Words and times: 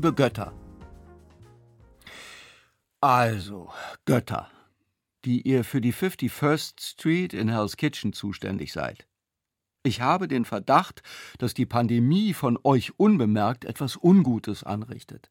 Liebe 0.00 0.14
Götter. 0.14 0.54
Also, 3.02 3.70
Götter, 4.06 4.50
die 5.26 5.42
ihr 5.42 5.62
für 5.62 5.82
die 5.82 5.92
51st 5.92 6.80
Street 6.80 7.34
in 7.34 7.50
Hell's 7.50 7.76
Kitchen 7.76 8.14
zuständig 8.14 8.72
seid. 8.72 9.06
Ich 9.82 10.00
habe 10.00 10.26
den 10.26 10.46
Verdacht, 10.46 11.02
dass 11.36 11.52
die 11.52 11.66
Pandemie 11.66 12.32
von 12.32 12.58
euch 12.64 12.98
unbemerkt 12.98 13.66
etwas 13.66 13.98
Ungutes 14.02 14.64
anrichtet. 14.64 15.30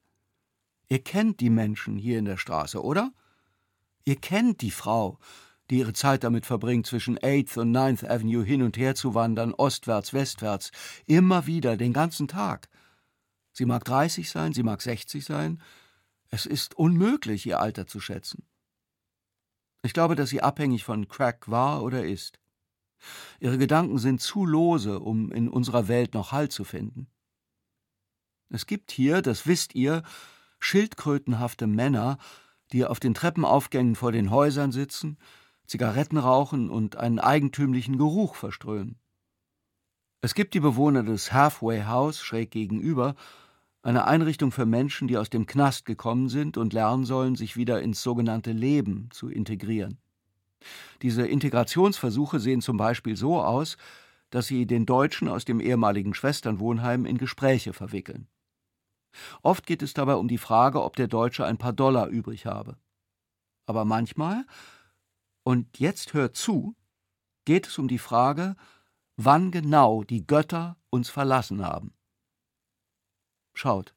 Ihr 0.88 1.04
kennt 1.04 1.40
die 1.40 1.50
Menschen 1.50 1.98
hier 1.98 2.20
in 2.20 2.26
der 2.26 2.38
Straße, 2.38 2.84
oder? 2.84 3.12
Ihr 4.06 4.18
kennt 4.18 4.62
die 4.62 4.70
Frau, 4.70 5.18
die 5.72 5.80
ihre 5.80 5.94
Zeit 5.94 6.24
damit 6.24 6.46
verbringt, 6.46 6.86
zwischen 6.86 7.18
8th 7.18 7.58
und 7.58 7.76
9th 7.76 8.08
Avenue 8.08 8.44
hin 8.44 8.62
und 8.62 8.78
her 8.78 8.94
zu 8.94 9.16
wandern, 9.16 9.56
ostwärts, 9.56 10.14
westwärts, 10.14 10.70
immer 11.08 11.48
wieder, 11.48 11.76
den 11.76 11.92
ganzen 11.92 12.28
Tag. 12.28 12.70
Sie 13.60 13.66
mag 13.66 13.84
30 13.84 14.30
sein, 14.30 14.54
sie 14.54 14.64
mag 14.64 14.82
60 14.82 15.26
sein. 15.26 15.62
Es 16.30 16.46
ist 16.46 16.78
unmöglich, 16.78 17.46
ihr 17.46 17.60
Alter 17.60 17.88
zu 17.88 18.00
schätzen. 18.00 18.48
Ich 19.84 19.92
glaube, 19.92 20.16
dass 20.16 20.30
sie 20.30 20.42
abhängig 20.42 20.86
von 20.86 21.10
Crack 21.10 21.52
war 21.52 21.84
oder 21.84 22.06
ist. 22.06 22.40
Ihre 23.42 23.58
Gedanken 23.58 23.98
sind 23.98 24.22
zu 24.22 24.46
lose, 24.46 25.02
um 25.02 25.30
in 25.34 25.50
unserer 25.50 25.90
Welt 25.90 26.14
noch 26.14 26.32
Halt 26.32 26.54
zu 26.54 26.64
finden. 26.64 27.08
Es 28.48 28.66
gibt 28.66 28.92
hier, 28.92 29.22
das 29.22 29.46
wisst 29.46 29.76
ihr, 29.76 30.04
schildkrötenhafte 30.62 31.68
Männer, 31.68 32.18
die 32.72 32.86
auf 32.86 33.02
den 33.02 33.14
Treppenaufgängen 33.14 33.96
vor 33.96 34.14
den 34.14 34.32
Häusern 34.32 34.72
sitzen, 34.72 35.18
Zigaretten 35.68 36.18
rauchen 36.18 36.70
und 36.70 36.96
einen 36.96 37.20
eigentümlichen 37.20 37.98
Geruch 37.98 38.36
verströmen. 38.36 39.02
Es 40.22 40.34
gibt 40.34 40.54
die 40.54 40.62
Bewohner 40.62 41.04
des 41.04 41.34
Halfway 41.34 41.84
House 41.84 42.22
schräg 42.22 42.52
gegenüber, 42.52 43.16
eine 43.82 44.06
Einrichtung 44.06 44.52
für 44.52 44.66
Menschen, 44.66 45.08
die 45.08 45.18
aus 45.18 45.30
dem 45.30 45.46
Knast 45.46 45.86
gekommen 45.86 46.30
sind 46.30 46.58
und 46.58 46.74
lernen 46.74 47.06
sollen, 47.06 47.36
sich 47.36 47.56
wieder 47.56 47.82
ins 47.82 48.02
sogenannte 48.02 48.52
Leben 48.52 49.10
zu 49.12 49.30
integrieren. 49.30 50.00
Diese 51.02 51.26
Integrationsversuche 51.26 52.40
sehen 52.40 52.62
zum 52.62 52.78
Beispiel 52.78 53.16
so 53.16 53.42
aus, 53.42 53.78
dass 54.30 54.48
sie 54.48 54.66
den 54.66 54.86
Deutschen 54.86 55.28
aus 55.28 55.46
dem 55.46 55.60
ehemaligen 55.60 56.14
Schwesternwohnheim 56.14 57.06
in 57.06 57.18
Gespräche 57.18 57.74
verwickeln. 57.74 58.28
Oft 59.42 59.66
geht 59.66 59.82
es 59.82 59.94
dabei 59.94 60.16
um 60.16 60.28
die 60.28 60.38
Frage, 60.38 60.84
ob 60.84 60.96
der 60.96 61.08
Deutsche 61.08 61.46
ein 61.46 61.58
paar 61.58 61.74
Dollar 61.74 62.08
übrig 62.08 62.46
habe. 62.46 62.78
Aber 63.66 63.86
manchmal, 63.86 64.46
und 65.44 65.80
jetzt 65.80 66.14
hört 66.14 66.36
zu, 66.36 66.76
geht 67.46 67.68
es 67.68 67.80
um 67.80 67.88
die 67.88 67.98
Frage, 67.98 68.56
wann 69.16 69.52
genau 69.52 70.04
die 70.04 70.28
Götter 70.28 70.78
uns 70.90 71.10
verlassen 71.10 71.66
haben. 71.66 71.94
Schaut, 73.60 73.94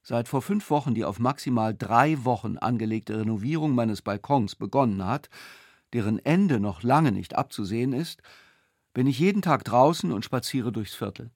seit 0.00 0.28
vor 0.28 0.40
fünf 0.40 0.70
Wochen 0.70 0.94
die 0.94 1.04
auf 1.04 1.18
maximal 1.18 1.74
drei 1.74 2.24
Wochen 2.24 2.56
angelegte 2.56 3.20
Renovierung 3.20 3.74
meines 3.74 4.00
Balkons 4.00 4.56
begonnen 4.56 5.04
hat, 5.04 5.28
deren 5.92 6.18
Ende 6.24 6.58
noch 6.58 6.82
lange 6.82 7.12
nicht 7.12 7.36
abzusehen 7.36 7.92
ist, 7.92 8.22
bin 8.94 9.06
ich 9.06 9.18
jeden 9.18 9.42
Tag 9.42 9.64
draußen 9.64 10.10
und 10.10 10.24
spaziere 10.24 10.72
durchs 10.72 10.94
Viertel. 10.94 11.30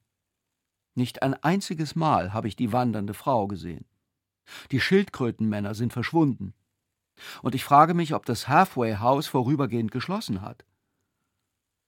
Nicht 0.95 1.23
ein 1.23 1.35
einziges 1.35 1.95
Mal 1.95 2.33
habe 2.33 2.49
ich 2.49 2.57
die 2.57 2.73
wandernde 2.73 3.13
Frau 3.13 3.47
gesehen. 3.49 3.85
Die 4.71 4.81
Schildkrötenmänner 4.81 5.75
sind 5.75 5.93
verschwunden. 5.93 6.55
Und 7.43 7.55
ich 7.55 7.65
frage 7.65 7.93
mich, 7.93 8.15
ob 8.15 8.25
das 8.25 8.49
Halfway 8.49 8.97
House 8.97 9.27
vorübergehend 9.27 9.91
geschlossen 9.91 10.41
hat. 10.41 10.65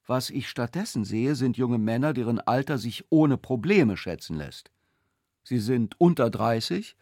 Was 0.05 0.29
ich 0.29 0.47
stattdessen 0.47 1.05
sehe, 1.05 1.33
sind 1.33 1.57
junge 1.57 1.79
Männer, 1.79 2.13
deren 2.13 2.39
Alter 2.39 2.77
sich 2.77 3.05
ohne 3.09 3.37
Probleme 3.37 3.97
schätzen 3.97 4.37
lässt. 4.37 4.69
Sie 5.47 5.59
sind 5.59 5.99
unter 6.01 6.31
30, 6.31 6.97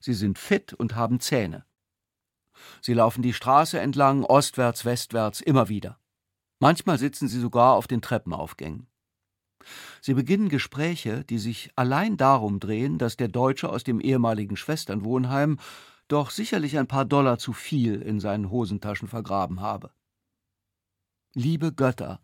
sie 0.00 0.14
sind 0.14 0.36
fit 0.36 0.72
und 0.72 0.96
haben 0.96 1.20
Zähne. 1.20 1.64
Sie 2.82 2.92
laufen 2.92 3.22
die 3.22 3.32
Straße 3.32 3.78
entlang, 3.78 4.24
ostwärts, 4.24 4.84
westwärts, 4.84 5.40
immer 5.40 5.68
wieder. 5.68 6.00
Manchmal 6.58 6.98
sitzen 6.98 7.28
sie 7.28 7.38
sogar 7.38 7.74
auf 7.74 7.86
den 7.86 8.02
Treppenaufgängen. 8.02 8.88
Sie 10.00 10.14
beginnen 10.14 10.48
Gespräche, 10.48 11.24
die 11.24 11.38
sich 11.38 11.70
allein 11.76 12.16
darum 12.16 12.58
drehen, 12.58 12.98
dass 12.98 13.16
der 13.16 13.28
Deutsche 13.28 13.68
aus 13.68 13.84
dem 13.84 14.00
ehemaligen 14.00 14.56
Schwesternwohnheim 14.56 15.60
doch 16.08 16.30
sicherlich 16.30 16.76
ein 16.76 16.88
paar 16.88 17.04
Dollar 17.04 17.38
zu 17.38 17.52
viel 17.52 18.02
in 18.02 18.18
seinen 18.18 18.50
Hosentaschen 18.50 19.06
vergraben 19.06 19.60
habe. 19.60 19.92
Liebe 21.32 21.72
Götter, 21.72 22.20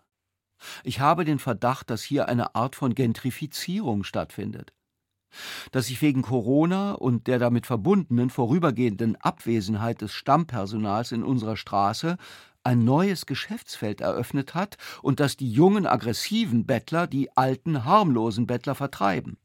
ich 0.83 0.99
habe 0.99 1.25
den 1.25 1.39
Verdacht, 1.39 1.91
dass 1.91 2.03
hier 2.03 2.29
eine 2.29 2.57
Art 2.57 2.75
von 2.75 2.95
Gentrifizierung 2.95 4.03
stattfindet 4.03 4.75
dass 5.73 5.87
sich 5.87 6.01
wegen 6.03 6.23
Corona 6.23 6.93
und 6.93 7.27
der 7.27 7.39
damit 7.39 7.67
verbundenen 7.67 8.31
vorübergehenden 8.31 9.17
Abwesenheit 9.17 10.01
des 10.01 10.13
Stammpersonals 10.13 11.13
in 11.13 11.23
unserer 11.23 11.57
Straße 11.57 12.17
ein 12.63 12.85
neues 12.85 13.27
Geschäftsfeld 13.27 14.01
eröffnet 14.01 14.55
hat 14.55 14.77
und 15.03 15.21
dass 15.21 15.37
die 15.37 15.51
jungen 15.51 15.87
aggressiven 15.87 16.67
Bettler 16.67 17.07
die 17.07 17.35
alten 17.37 17.85
harmlosen 17.85 18.47
Bettler 18.47 18.75
vertreiben. 18.75 19.39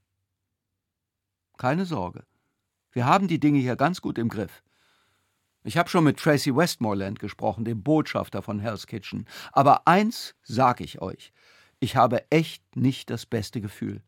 Keine 1.57 1.85
Sorge. 1.85 2.25
Wir 2.91 3.06
haben 3.06 3.28
die 3.28 3.40
Dinge 3.40 3.59
hier 3.59 3.75
ganz 3.75 4.01
gut 4.01 4.18
im 4.18 4.29
Griff. 4.29 4.63
Ich 5.63 5.78
habe 5.78 5.90
schon 5.90 6.03
mit 6.03 6.18
Tracy 6.18 6.56
Westmoreland 6.56 7.19
gesprochen, 7.19 7.66
dem 7.66 7.81
Botschafter 7.81 8.41
von 8.41 8.59
Hell's 8.59 8.85
Kitchen. 8.85 9.25
Aber 9.51 9.88
eins 9.88 10.35
sag 10.44 10.79
ich 10.79 11.01
euch: 11.01 11.34
Ich 11.79 11.95
habe 11.95 12.29
echt 12.29 12.75
nicht 12.75 13.09
das 13.09 13.25
beste 13.25 13.62
Gefühl. 13.62 14.03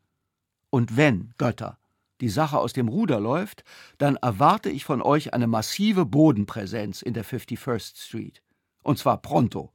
Und 0.69 0.97
wenn, 0.97 1.33
Götter, 1.37 1.77
die 2.21 2.29
Sache 2.29 2.57
aus 2.57 2.73
dem 2.73 2.87
Ruder 2.87 3.19
läuft, 3.19 3.63
dann 3.97 4.15
erwarte 4.17 4.69
ich 4.69 4.85
von 4.85 5.01
euch 5.01 5.33
eine 5.33 5.47
massive 5.47 6.05
Bodenpräsenz 6.05 7.01
in 7.01 7.13
der 7.13 7.25
51st 7.25 8.05
Street. 8.07 8.41
Und 8.83 8.97
zwar 8.97 9.21
pronto. 9.21 9.71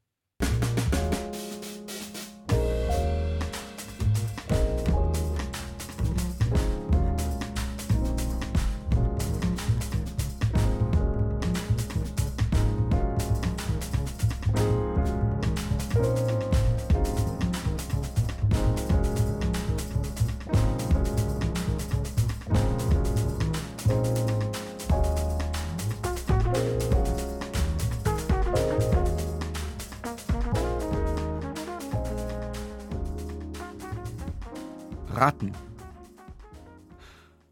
Ratten. 35.22 35.53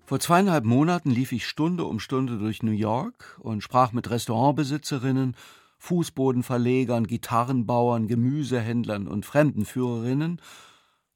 Vor 0.05 0.19
zweieinhalb 0.19 0.65
Monaten 0.65 1.09
lief 1.09 1.31
ich 1.31 1.47
Stunde 1.47 1.85
um 1.85 2.01
Stunde 2.01 2.37
durch 2.37 2.65
New 2.65 2.73
York 2.73 3.39
und 3.39 3.63
sprach 3.63 3.93
mit 3.93 4.11
Restaurantbesitzerinnen, 4.11 5.37
Fußbodenverlegern, 5.79 7.07
Gitarrenbauern, 7.07 8.09
Gemüsehändlern 8.09 9.07
und 9.07 9.25
Fremdenführerinnen, 9.25 10.41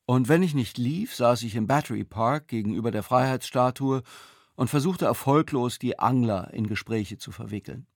und 0.07 0.29
wenn 0.29 0.45
ich 0.45 0.55
nicht 0.55 0.79
lief, 0.79 1.17
saß 1.17 1.43
ich 1.43 1.57
im 1.57 1.67
Battery 1.67 2.05
Park 2.05 2.47
gegenüber 2.47 2.93
der 2.93 3.03
Freiheitsstatue 3.03 4.05
und 4.55 4.71
versuchte 4.71 5.07
erfolglos, 5.07 5.81
die 5.81 5.99
Angler 5.99 6.55
in 6.55 6.69
Gespräche 6.69 7.19
zu 7.19 7.33
verwickeln. 7.33 7.89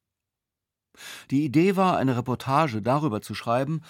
Die 1.30 1.44
Idee 1.44 1.76
war, 1.76 1.96
eine 1.96 2.16
Reportage 2.16 2.82
darüber 2.82 3.20
zu 3.20 3.36
schreiben, 3.36 3.82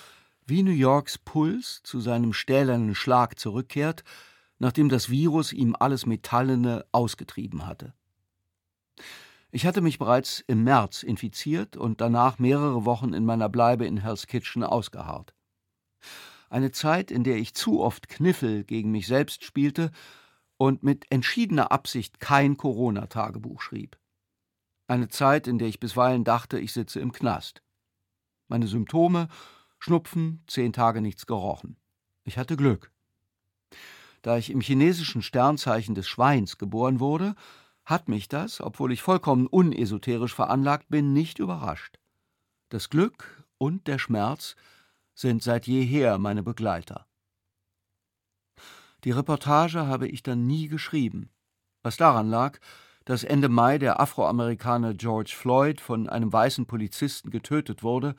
wie 0.44 0.62
New 0.62 0.72
Yorks 0.72 1.16
Puls 1.16 1.80
zu 1.84 2.00
seinem 2.00 2.34
stählernen 2.34 2.94
Schlag 2.94 3.38
zurückkehrt, 3.38 4.04
nachdem 4.58 4.88
das 4.88 5.10
Virus 5.10 5.52
ihm 5.52 5.76
alles 5.78 6.06
Metallene 6.06 6.84
ausgetrieben 6.92 7.66
hatte. 7.66 7.94
Ich 9.50 9.64
hatte 9.64 9.80
mich 9.80 9.98
bereits 9.98 10.44
im 10.46 10.64
März 10.64 11.02
infiziert 11.02 11.76
und 11.76 12.00
danach 12.00 12.38
mehrere 12.38 12.84
Wochen 12.84 13.14
in 13.14 13.24
meiner 13.24 13.48
Bleibe 13.48 13.86
in 13.86 13.98
Hell's 13.98 14.26
Kitchen 14.26 14.62
ausgeharrt. 14.62 15.34
Eine 16.50 16.70
Zeit, 16.70 17.10
in 17.10 17.24
der 17.24 17.36
ich 17.36 17.54
zu 17.54 17.80
oft 17.80 18.08
Kniffel 18.08 18.64
gegen 18.64 18.90
mich 18.90 19.06
selbst 19.06 19.44
spielte 19.44 19.90
und 20.56 20.82
mit 20.82 21.10
entschiedener 21.10 21.72
Absicht 21.72 22.20
kein 22.20 22.56
Corona-Tagebuch 22.56 23.62
schrieb. 23.62 23.98
Eine 24.86 25.08
Zeit, 25.08 25.46
in 25.46 25.58
der 25.58 25.68
ich 25.68 25.80
bisweilen 25.80 26.24
dachte, 26.24 26.58
ich 26.58 26.72
sitze 26.72 27.00
im 27.00 27.12
Knast. 27.12 27.62
Meine 28.48 28.66
Symptome 28.66 29.28
Schnupfen, 29.78 30.42
zehn 30.48 30.72
Tage 30.72 31.00
nichts 31.00 31.26
gerochen. 31.26 31.76
Ich 32.24 32.36
hatte 32.36 32.56
Glück. 32.56 32.90
Da 34.28 34.36
ich 34.36 34.50
im 34.50 34.60
chinesischen 34.60 35.22
Sternzeichen 35.22 35.94
des 35.94 36.06
Schweins 36.06 36.58
geboren 36.58 37.00
wurde, 37.00 37.34
hat 37.86 38.10
mich 38.10 38.28
das, 38.28 38.60
obwohl 38.60 38.92
ich 38.92 39.00
vollkommen 39.00 39.46
unesoterisch 39.46 40.34
veranlagt 40.34 40.90
bin, 40.90 41.14
nicht 41.14 41.38
überrascht. 41.38 41.98
Das 42.68 42.90
Glück 42.90 43.46
und 43.56 43.86
der 43.86 43.98
Schmerz 43.98 44.54
sind 45.14 45.42
seit 45.42 45.66
jeher 45.66 46.18
meine 46.18 46.42
Begleiter. 46.42 47.06
Die 49.04 49.12
Reportage 49.12 49.86
habe 49.86 50.06
ich 50.06 50.22
dann 50.22 50.46
nie 50.46 50.68
geschrieben, 50.68 51.30
was 51.82 51.96
daran 51.96 52.28
lag, 52.28 52.58
dass 53.06 53.24
Ende 53.24 53.48
Mai 53.48 53.78
der 53.78 53.98
Afroamerikaner 53.98 54.92
George 54.92 55.32
Floyd 55.34 55.80
von 55.80 56.06
einem 56.06 56.30
weißen 56.30 56.66
Polizisten 56.66 57.30
getötet 57.30 57.82
wurde 57.82 58.14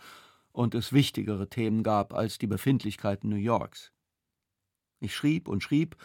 und 0.53 0.73
es 0.73 0.91
wichtigere 0.91 1.49
Themen 1.49 1.83
gab 1.83 2.15
als 2.15 2.39
die 2.39 2.47
Befindlichkeiten 2.47 3.29
New 3.29 3.35
Yorks. 3.35 3.91
Ich 4.99 5.15
schrieb 5.15 5.47
und 5.47 5.63
schrieb, 5.63 5.95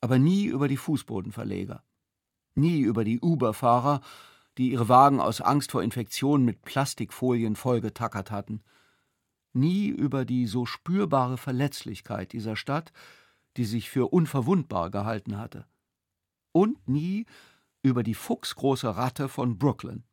aber 0.00 0.18
nie 0.18 0.46
über 0.46 0.68
die 0.68 0.76
Fußbodenverleger, 0.76 1.82
nie 2.54 2.80
über 2.80 3.04
die 3.04 3.20
Uber-Fahrer, 3.20 4.00
die 4.58 4.70
ihre 4.70 4.88
Wagen 4.88 5.20
aus 5.20 5.40
Angst 5.40 5.72
vor 5.72 5.82
Infektionen 5.82 6.44
mit 6.44 6.62
Plastikfolien 6.62 7.56
vollgetackert 7.56 8.30
hatten, 8.30 8.62
nie 9.52 9.88
über 9.88 10.24
die 10.24 10.46
so 10.46 10.66
spürbare 10.66 11.38
Verletzlichkeit 11.38 12.32
dieser 12.32 12.56
Stadt, 12.56 12.92
die 13.56 13.64
sich 13.64 13.90
für 13.90 14.12
unverwundbar 14.12 14.90
gehalten 14.90 15.38
hatte, 15.38 15.66
und 16.52 16.88
nie 16.88 17.26
über 17.82 18.02
die 18.02 18.14
fuchsgroße 18.14 18.96
Ratte 18.96 19.28
von 19.28 19.58
Brooklyn. 19.58 20.04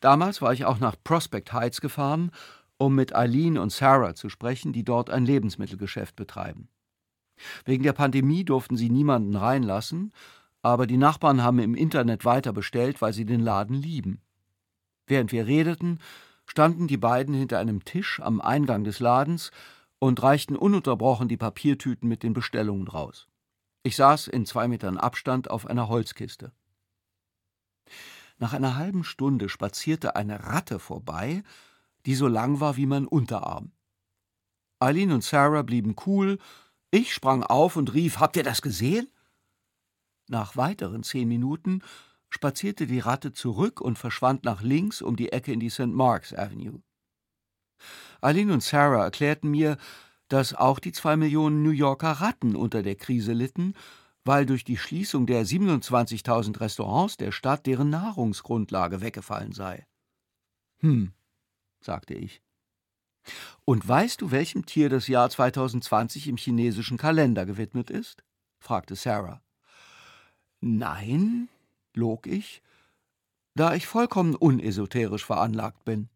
Damals 0.00 0.40
war 0.40 0.52
ich 0.52 0.64
auch 0.64 0.78
nach 0.78 0.96
Prospect 1.02 1.52
Heights 1.52 1.80
gefahren, 1.80 2.30
um 2.78 2.94
mit 2.94 3.14
Eileen 3.14 3.58
und 3.58 3.70
Sarah 3.70 4.14
zu 4.14 4.28
sprechen, 4.28 4.72
die 4.72 4.84
dort 4.84 5.10
ein 5.10 5.26
Lebensmittelgeschäft 5.26 6.16
betreiben. 6.16 6.68
Wegen 7.64 7.82
der 7.82 7.92
Pandemie 7.92 8.44
durften 8.44 8.76
sie 8.76 8.90
niemanden 8.90 9.36
reinlassen, 9.36 10.12
aber 10.62 10.86
die 10.86 10.96
Nachbarn 10.96 11.42
haben 11.42 11.58
im 11.58 11.74
Internet 11.74 12.24
weiter 12.24 12.52
bestellt, 12.52 13.00
weil 13.00 13.12
sie 13.12 13.24
den 13.24 13.40
Laden 13.40 13.76
lieben. 13.76 14.22
Während 15.06 15.32
wir 15.32 15.46
redeten, 15.46 16.00
standen 16.46 16.88
die 16.88 16.96
beiden 16.96 17.34
hinter 17.34 17.58
einem 17.58 17.84
Tisch 17.84 18.20
am 18.20 18.40
Eingang 18.40 18.84
des 18.84 19.00
Ladens 19.00 19.50
und 19.98 20.22
reichten 20.22 20.56
ununterbrochen 20.56 21.28
die 21.28 21.36
Papiertüten 21.36 22.08
mit 22.08 22.22
den 22.22 22.32
Bestellungen 22.32 22.88
raus. 22.88 23.28
Ich 23.82 23.96
saß 23.96 24.28
in 24.28 24.46
zwei 24.46 24.68
Metern 24.68 24.98
Abstand 24.98 25.50
auf 25.50 25.66
einer 25.66 25.88
Holzkiste. 25.88 26.52
Nach 28.38 28.52
einer 28.52 28.76
halben 28.76 29.04
Stunde 29.04 29.48
spazierte 29.48 30.14
eine 30.14 30.44
Ratte 30.44 30.78
vorbei, 30.78 31.42
die 32.08 32.14
so 32.14 32.26
lang 32.26 32.58
war 32.58 32.78
wie 32.78 32.86
mein 32.86 33.06
Unterarm. 33.06 33.70
Eileen 34.80 35.12
und 35.12 35.22
Sarah 35.22 35.60
blieben 35.60 35.94
cool, 36.06 36.38
ich 36.90 37.12
sprang 37.12 37.42
auf 37.42 37.76
und 37.76 37.92
rief 37.92 38.18
Habt 38.18 38.38
ihr 38.38 38.42
das 38.42 38.62
gesehen? 38.62 39.12
Nach 40.26 40.56
weiteren 40.56 41.02
zehn 41.02 41.28
Minuten 41.28 41.82
spazierte 42.30 42.86
die 42.86 43.00
Ratte 43.00 43.34
zurück 43.34 43.82
und 43.82 43.98
verschwand 43.98 44.44
nach 44.44 44.62
links 44.62 45.02
um 45.02 45.16
die 45.16 45.32
Ecke 45.32 45.52
in 45.52 45.60
die 45.60 45.68
St. 45.68 45.88
Mark's 45.88 46.32
Avenue. 46.32 46.80
Eileen 48.22 48.52
und 48.52 48.62
Sarah 48.62 49.04
erklärten 49.04 49.50
mir, 49.50 49.76
dass 50.28 50.54
auch 50.54 50.78
die 50.78 50.92
zwei 50.92 51.14
Millionen 51.14 51.62
New 51.62 51.72
Yorker 51.72 52.12
Ratten 52.12 52.56
unter 52.56 52.82
der 52.82 52.96
Krise 52.96 53.34
litten, 53.34 53.74
weil 54.24 54.46
durch 54.46 54.64
die 54.64 54.78
Schließung 54.78 55.26
der 55.26 55.44
27.000 55.44 56.58
Restaurants 56.58 57.18
der 57.18 57.32
Stadt 57.32 57.66
deren 57.66 57.90
Nahrungsgrundlage 57.90 59.02
weggefallen 59.02 59.52
sei. 59.52 59.86
Hm, 60.78 61.12
sagte 61.80 62.14
ich. 62.14 62.42
Und 63.64 63.86
weißt 63.86 64.22
du, 64.22 64.30
welchem 64.30 64.64
Tier 64.64 64.88
das 64.88 65.08
Jahr 65.08 65.28
2020 65.28 66.28
im 66.28 66.36
chinesischen 66.36 66.96
Kalender 66.96 67.46
gewidmet 67.46 67.90
ist? 67.90 68.24
fragte 68.58 68.96
Sarah. 68.96 69.42
Nein, 70.60 71.48
log 71.94 72.26
ich, 72.26 72.62
da 73.54 73.74
ich 73.74 73.86
vollkommen 73.86 74.34
unesoterisch 74.34 75.24
veranlagt 75.24 75.84
bin. 75.84 76.08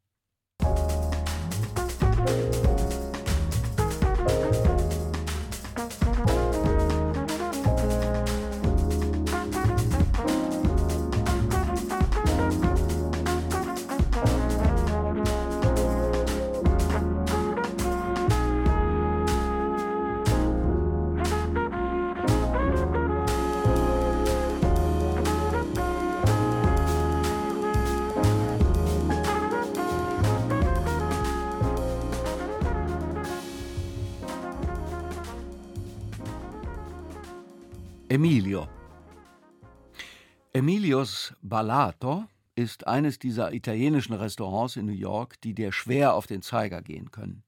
Emilio. 38.13 38.69
Emilios 40.53 41.33
Ballato 41.41 42.27
ist 42.55 42.87
eines 42.87 43.19
dieser 43.19 43.55
italienischen 43.55 44.13
Restaurants 44.13 44.77
in 44.77 44.85
New 44.85 44.93
York, 44.93 45.41
die 45.41 45.55
dir 45.55 45.73
schwer 45.73 46.13
auf 46.13 46.27
den 46.27 46.43
Zeiger 46.43 46.83
gehen 46.83 47.11
können. 47.11 47.43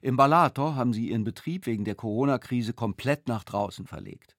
Im 0.00 0.16
Ballato 0.16 0.76
haben 0.76 0.92
sie 0.92 1.08
ihren 1.08 1.24
Betrieb 1.24 1.66
wegen 1.66 1.84
der 1.84 1.96
Corona-Krise 1.96 2.74
komplett 2.74 3.26
nach 3.26 3.42
draußen 3.42 3.88
verlegt. 3.88 4.36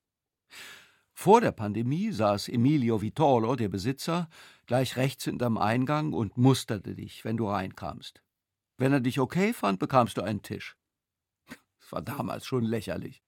Vor 1.11 1.41
der 1.41 1.51
Pandemie 1.51 2.13
saß 2.13 2.47
Emilio 2.47 3.01
Vitolo, 3.01 3.57
der 3.57 3.67
Besitzer, 3.67 4.29
gleich 4.65 4.95
rechts 4.95 5.25
hinterm 5.25 5.57
Eingang 5.57 6.13
und 6.13 6.37
musterte 6.37 6.95
dich, 6.95 7.25
wenn 7.25 7.35
du 7.35 7.49
reinkamst. 7.49 8.23
Wenn 8.77 8.93
er 8.93 9.01
dich 9.01 9.19
okay 9.19 9.51
fand, 9.51 9.79
bekamst 9.79 10.15
du 10.15 10.21
einen 10.21 10.41
Tisch. 10.41 10.77
Das 11.81 11.91
war 11.91 12.01
damals 12.01 12.45
schon 12.45 12.63
lächerlich. 12.63 13.22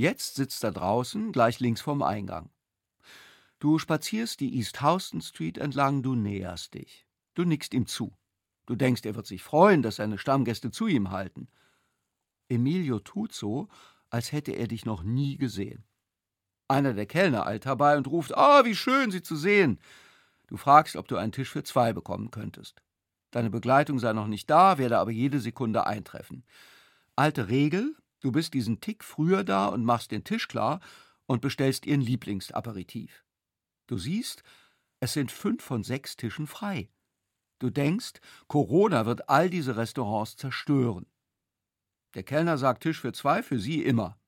Jetzt 0.00 0.36
sitzt 0.36 0.64
er 0.64 0.72
draußen, 0.72 1.30
gleich 1.30 1.60
links 1.60 1.82
vom 1.82 2.02
Eingang. 2.02 2.48
Du 3.58 3.78
spazierst 3.78 4.40
die 4.40 4.56
East 4.56 4.80
Houston 4.80 5.20
Street 5.20 5.58
entlang, 5.58 6.02
du 6.02 6.14
näherst 6.14 6.72
dich. 6.72 7.06
Du 7.34 7.44
nickst 7.44 7.74
ihm 7.74 7.86
zu. 7.86 8.16
Du 8.64 8.76
denkst, 8.76 9.04
er 9.04 9.14
wird 9.14 9.26
sich 9.26 9.42
freuen, 9.42 9.82
dass 9.82 9.96
seine 9.96 10.16
Stammgäste 10.16 10.70
zu 10.70 10.86
ihm 10.86 11.10
halten. 11.10 11.48
Emilio 12.48 12.98
tut 12.98 13.34
so, 13.34 13.68
als 14.08 14.32
hätte 14.32 14.52
er 14.52 14.68
dich 14.68 14.86
noch 14.86 15.02
nie 15.02 15.36
gesehen. 15.36 15.84
Einer 16.66 16.94
der 16.94 17.04
Kellner 17.04 17.44
eilt 17.44 17.66
herbei 17.66 17.98
und 17.98 18.06
ruft: 18.06 18.34
Ah, 18.34 18.64
wie 18.64 18.76
schön, 18.76 19.10
Sie 19.10 19.20
zu 19.20 19.36
sehen. 19.36 19.80
Du 20.46 20.56
fragst, 20.56 20.96
ob 20.96 21.08
du 21.08 21.18
einen 21.18 21.32
Tisch 21.32 21.50
für 21.50 21.62
zwei 21.62 21.92
bekommen 21.92 22.30
könntest. 22.30 22.82
Deine 23.32 23.50
Begleitung 23.50 23.98
sei 23.98 24.14
noch 24.14 24.28
nicht 24.28 24.48
da, 24.48 24.78
werde 24.78 24.98
aber 24.98 25.10
jede 25.10 25.40
Sekunde 25.40 25.86
eintreffen. 25.86 26.46
Alte 27.16 27.48
Regel: 27.48 27.94
Du 28.20 28.32
bist 28.32 28.54
diesen 28.54 28.80
Tick 28.80 29.02
früher 29.02 29.44
da 29.44 29.66
und 29.66 29.84
machst 29.84 30.10
den 30.10 30.24
Tisch 30.24 30.48
klar 30.48 30.80
und 31.26 31.40
bestellst 31.40 31.86
ihren 31.86 32.00
Lieblingsaperitif. 32.00 33.24
Du 33.86 33.98
siehst, 33.98 34.42
es 35.00 35.14
sind 35.14 35.32
fünf 35.32 35.64
von 35.64 35.82
sechs 35.82 36.16
Tischen 36.16 36.46
frei. 36.46 36.90
Du 37.58 37.70
denkst, 37.70 38.20
Corona 38.46 39.06
wird 39.06 39.28
all 39.28 39.50
diese 39.50 39.76
Restaurants 39.76 40.36
zerstören. 40.36 41.06
Der 42.14 42.22
Kellner 42.22 42.58
sagt 42.58 42.82
Tisch 42.82 43.00
für 43.00 43.12
zwei, 43.12 43.42
für 43.42 43.58
sie 43.58 43.82
immer. 43.82 44.18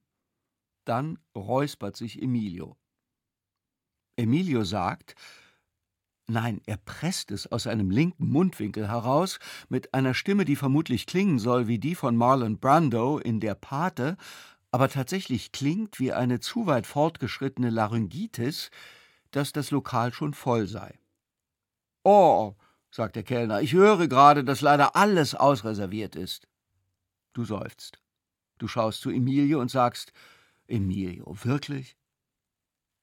Dann 0.84 1.18
räuspert 1.34 1.96
sich 1.96 2.20
Emilio. 2.22 2.76
Emilio 4.16 4.64
sagt, 4.64 5.14
Nein, 6.28 6.60
er 6.66 6.76
presst 6.76 7.30
es 7.30 7.50
aus 7.50 7.64
seinem 7.64 7.90
linken 7.90 8.28
Mundwinkel 8.28 8.88
heraus 8.88 9.38
mit 9.68 9.92
einer 9.92 10.14
Stimme, 10.14 10.44
die 10.44 10.56
vermutlich 10.56 11.06
klingen 11.06 11.38
soll 11.38 11.66
wie 11.66 11.78
die 11.78 11.94
von 11.94 12.16
Marlon 12.16 12.58
Brando 12.58 13.18
in 13.18 13.40
Der 13.40 13.54
Pate, 13.54 14.16
aber 14.70 14.88
tatsächlich 14.88 15.52
klingt 15.52 15.98
wie 15.98 16.12
eine 16.12 16.40
zu 16.40 16.66
weit 16.66 16.86
fortgeschrittene 16.86 17.70
Laryngitis, 17.70 18.70
dass 19.30 19.52
das 19.52 19.70
Lokal 19.70 20.12
schon 20.12 20.32
voll 20.32 20.66
sei. 20.66 20.98
Oh, 22.04 22.54
sagt 22.90 23.16
der 23.16 23.22
Kellner, 23.22 23.60
ich 23.60 23.72
höre 23.72 24.08
gerade, 24.08 24.44
dass 24.44 24.60
leider 24.60 24.96
alles 24.96 25.34
ausreserviert 25.34 26.16
ist. 26.16 26.48
Du 27.32 27.44
seufzt. 27.44 28.00
Du 28.58 28.68
schaust 28.68 29.00
zu 29.00 29.10
Emilio 29.10 29.60
und 29.60 29.70
sagst, 29.70 30.12
Emilio, 30.68 31.36
wirklich? 31.42 31.96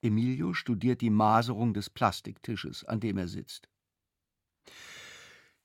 Emilio 0.02 0.54
studiert 0.54 1.02
die 1.02 1.10
Maserung 1.10 1.74
des 1.74 1.90
Plastiktisches, 1.90 2.86
an 2.86 3.00
dem 3.00 3.18
er 3.18 3.28
sitzt. 3.28 3.68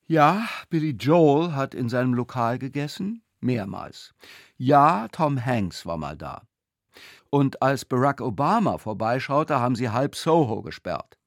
Ja, 0.06 0.48
Billy 0.68 0.90
Joel 0.90 1.54
hat 1.54 1.74
in 1.74 1.88
seinem 1.88 2.14
Lokal 2.14 2.58
gegessen, 2.58 3.22
mehrmals. 3.40 4.14
Ja, 4.56 5.08
Tom 5.08 5.44
Hanks 5.44 5.86
war 5.86 5.96
mal 5.96 6.16
da. 6.16 6.46
Und 7.30 7.62
als 7.62 7.84
Barack 7.84 8.20
Obama 8.20 8.78
vorbeischaute, 8.78 9.58
haben 9.58 9.76
sie 9.76 9.88
halb 9.88 10.14
Soho 10.14 10.62
gesperrt. 10.62 11.18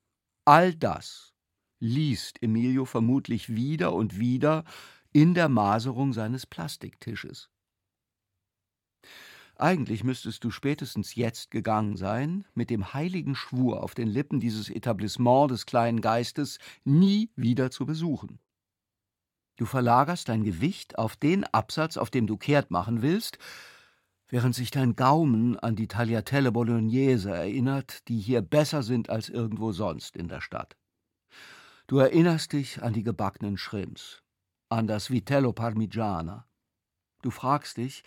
All 0.46 0.74
das 0.74 1.34
liest 1.80 2.42
Emilio 2.42 2.86
vermutlich 2.86 3.54
wieder 3.54 3.94
und 3.94 4.20
wieder 4.20 4.64
in 5.12 5.34
der 5.34 5.50
Maserung 5.50 6.14
seines 6.14 6.46
Plastiktisches. 6.46 7.50
Eigentlich 9.60 10.04
müsstest 10.04 10.44
du 10.44 10.52
spätestens 10.52 11.16
jetzt 11.16 11.50
gegangen 11.50 11.98
sein, 11.98 12.46
mit 12.54 12.70
dem 12.70 12.94
heiligen 12.94 13.34
Schwur 13.34 13.82
auf 13.82 13.96
den 13.96 14.08
Lippen 14.08 14.40
dieses 14.40 14.70
Etablissement 14.70 15.50
des 15.50 15.66
kleinen 15.66 16.00
Geistes 16.02 16.60
nie 16.84 17.32
wieder 17.36 17.72
zu 17.72 17.88
besuchen. 17.88 18.40
Du 19.56 19.66
verlagerst 19.66 20.30
dein 20.30 20.44
Gewicht 20.44 21.00
auf 21.00 21.16
den 21.16 21.44
Absatz, 21.44 21.98
auf 21.98 22.12
dem 22.12 22.28
du 22.28 22.38
kehrt 22.38 22.70
machen 22.70 23.02
willst, 23.02 23.40
während 24.28 24.54
sich 24.54 24.70
dein 24.70 24.96
Gaumen 24.96 25.58
an 25.58 25.76
die 25.76 25.88
Tagliatelle 25.88 26.52
Bolognese 26.52 27.32
erinnert, 27.32 28.08
die 28.08 28.20
hier 28.20 28.44
besser 28.44 28.84
sind 28.84 29.10
als 29.10 29.30
irgendwo 29.30 29.72
sonst 29.72 30.16
in 30.16 30.28
der 30.28 30.42
Stadt. 30.42 30.78
Du 31.88 31.98
erinnerst 31.98 32.54
dich 32.54 32.84
an 32.84 32.94
die 32.94 33.04
gebackenen 33.04 33.58
Shrimps, 33.58 34.22
an 34.70 34.86
das 34.86 35.10
Vitello 35.10 35.54
Parmigiana. 35.54 36.46
Du 37.24 37.32
fragst 37.32 37.78
dich, 37.78 38.04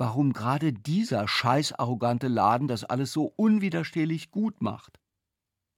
warum 0.00 0.32
gerade 0.32 0.72
dieser 0.72 1.28
scheißarrogante 1.28 2.28
Laden 2.28 2.68
das 2.68 2.84
alles 2.84 3.12
so 3.12 3.34
unwiderstehlich 3.36 4.30
gut 4.30 4.62
macht. 4.62 4.98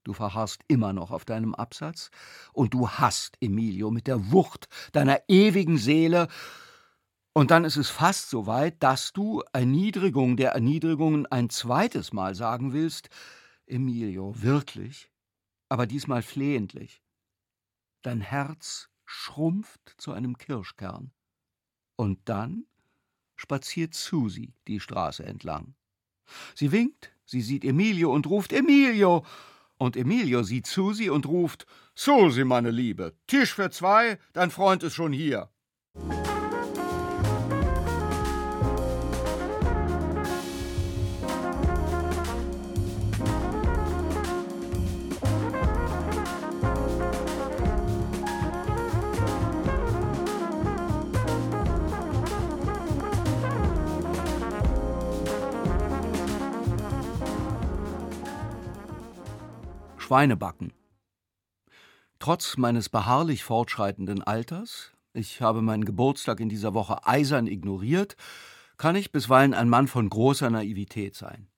Du 0.05 0.13
verharrst 0.13 0.63
immer 0.69 0.93
noch 0.93 1.11
auf 1.11 1.25
deinem 1.25 1.57
Absatz 1.57 2.11
und 2.53 2.73
du 2.73 2.89
hasst 2.89 3.37
Emilio 3.41 3.91
mit 3.91 4.07
der 4.07 4.31
Wucht 4.31 4.69
deiner 4.93 5.21
ewigen 5.27 5.77
Seele. 5.77 6.29
Und 7.33 7.51
dann 7.51 7.65
ist 7.65 7.77
es 7.77 7.91
fast 7.91 8.31
so 8.31 8.47
weit, 8.47 8.81
dass 8.81 9.13
du 9.13 9.43
Erniedrigung 9.53 10.37
der 10.37 10.53
Erniedrigungen 10.53 11.27
ein 11.27 11.51
zweites 11.51 12.13
Mal 12.13 12.37
sagen 12.37 12.73
willst: 12.73 13.09
Emilio, 13.67 14.41
wirklich? 14.41 15.11
Aber 15.69 15.89
diesmal 15.89 16.23
flehentlich. 16.23 17.03
Dein 18.03 18.21
Herz 18.21 18.89
schrumpft 19.05 19.95
zu 19.99 20.13
einem 20.13 20.39
Kirschkern. 20.39 21.13
Und 21.97 22.29
dann 22.29 22.67
spaziert 23.43 23.95
Susi 23.95 24.55
die 24.69 24.81
Straße 24.81 25.25
entlang. 25.25 25.75
Sie 26.55 26.73
winkt, 26.73 27.13
sie 27.27 27.43
sieht 27.43 27.65
Emilio 27.65 28.13
und 28.13 28.27
ruft 28.27 28.53
Emilio. 28.53 29.25
Und 29.77 29.97
Emilio 29.97 30.45
sieht 30.45 30.67
Susi 30.67 31.11
und 31.11 31.27
ruft 31.27 31.67
Susi, 31.95 32.45
meine 32.45 32.71
Liebe, 32.71 33.15
Tisch 33.27 33.53
für 33.55 33.71
zwei, 33.71 34.19
dein 34.33 34.51
Freund 34.51 34.83
ist 34.85 34.95
schon 34.95 35.13
hier. 35.13 35.51
Schweinebacken. 60.13 60.75
Trotz 62.19 62.59
meines 62.59 62.91
beharrlich 62.91 63.45
fortschreitenden 63.45 64.23
Alters, 64.23 64.93
ich 65.15 65.41
habe 65.41 65.63
meinen 65.63 65.87
Geburtstag 65.87 66.39
in 66.41 66.51
dieser 66.51 66.75
Woche 66.75 67.07
eisern 67.07 67.47
ignoriert, 67.47 68.17
kann 68.77 68.95
ich 68.95 69.11
bisweilen 69.11 69.55
ein 69.55 69.71
Mann 69.71 69.89
von 69.89 70.11
großer 70.11 70.51
Naivität 70.51 71.15
sein. 71.15 71.49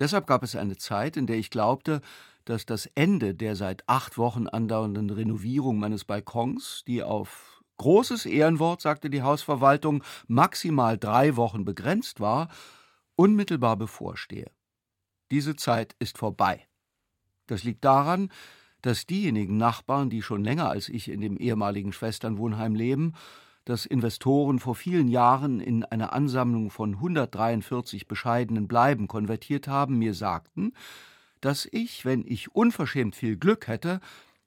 Deshalb 0.00 0.26
gab 0.26 0.42
es 0.42 0.56
eine 0.56 0.76
Zeit, 0.76 1.16
in 1.16 1.28
der 1.28 1.36
ich 1.36 1.50
glaubte, 1.50 2.00
dass 2.44 2.66
das 2.66 2.86
Ende 2.96 3.32
der 3.32 3.54
seit 3.54 3.88
acht 3.88 4.18
Wochen 4.18 4.48
andauernden 4.48 5.10
Renovierung 5.10 5.78
meines 5.78 6.04
Balkons, 6.04 6.82
die 6.88 7.04
auf 7.04 7.62
großes 7.76 8.26
Ehrenwort, 8.26 8.80
sagte 8.80 9.08
die 9.08 9.22
Hausverwaltung, 9.22 10.02
maximal 10.26 10.98
drei 10.98 11.36
Wochen 11.36 11.64
begrenzt 11.64 12.18
war, 12.18 12.48
unmittelbar 13.14 13.76
bevorstehe. 13.76 14.50
Diese 15.30 15.54
Zeit 15.54 15.94
ist 16.00 16.18
vorbei. 16.18 16.66
Das 17.46 17.64
liegt 17.64 17.84
daran, 17.84 18.30
dass 18.82 19.06
diejenigen 19.06 19.56
Nachbarn, 19.56 20.10
die 20.10 20.22
schon 20.22 20.44
länger 20.44 20.68
als 20.68 20.88
ich 20.88 21.08
in 21.08 21.20
dem 21.20 21.38
ehemaligen 21.38 21.92
Schwesternwohnheim 21.92 22.74
leben, 22.74 23.14
das 23.64 23.86
Investoren 23.86 24.58
vor 24.58 24.74
vielen 24.74 25.08
Jahren 25.08 25.60
in 25.60 25.84
eine 25.84 26.12
Ansammlung 26.12 26.70
von 26.70 26.94
143 26.96 28.06
bescheidenen 28.06 28.68
Bleiben 28.68 29.08
konvertiert 29.08 29.68
haben, 29.68 29.98
mir 29.98 30.12
sagten, 30.12 30.74
dass 31.40 31.66
ich, 31.70 32.04
wenn 32.04 32.24
ich 32.26 32.54
unverschämt 32.54 33.16
viel 33.16 33.36
Glück 33.36 33.66
hätte, 33.68 34.00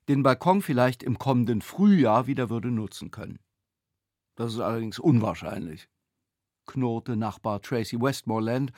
den 0.07 0.23
Balkon 0.23 0.61
vielleicht 0.61 1.03
im 1.03 1.17
kommenden 1.17 1.61
Frühjahr 1.61 2.27
wieder 2.27 2.49
würde 2.49 2.69
nutzen 2.69 3.11
können. 3.11 3.39
Das 4.35 4.53
ist 4.53 4.59
allerdings 4.59 4.99
unwahrscheinlich, 4.99 5.89
knurrte 6.67 7.17
Nachbar 7.17 7.61
Tracy 7.61 7.99
Westmoreland, 7.99 8.71